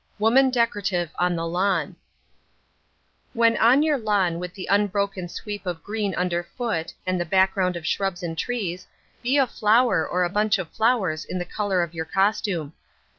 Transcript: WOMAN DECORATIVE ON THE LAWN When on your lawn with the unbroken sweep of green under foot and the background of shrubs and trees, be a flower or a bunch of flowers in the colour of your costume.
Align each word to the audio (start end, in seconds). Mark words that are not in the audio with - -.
WOMAN 0.17 0.49
DECORATIVE 0.49 1.11
ON 1.19 1.35
THE 1.35 1.45
LAWN 1.45 1.95
When 3.33 3.55
on 3.57 3.83
your 3.83 3.99
lawn 3.99 4.39
with 4.39 4.55
the 4.55 4.65
unbroken 4.65 5.29
sweep 5.29 5.67
of 5.67 5.83
green 5.83 6.15
under 6.15 6.41
foot 6.41 6.91
and 7.05 7.21
the 7.21 7.23
background 7.23 7.75
of 7.75 7.85
shrubs 7.85 8.23
and 8.23 8.35
trees, 8.35 8.87
be 9.21 9.37
a 9.37 9.45
flower 9.45 10.03
or 10.07 10.23
a 10.23 10.27
bunch 10.31 10.57
of 10.57 10.71
flowers 10.71 11.23
in 11.23 11.37
the 11.37 11.45
colour 11.45 11.83
of 11.83 11.93
your 11.93 12.05
costume. 12.05 12.73